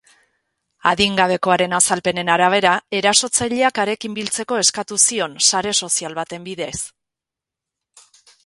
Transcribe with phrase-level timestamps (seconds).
[0.91, 6.75] Adingabekoaren azalpenen arabera, erasotzaileak harekin biltzeko eskatu zion sare sozial baten bidez.